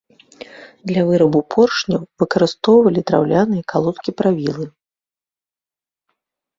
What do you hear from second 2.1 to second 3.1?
выкарыстоўвалі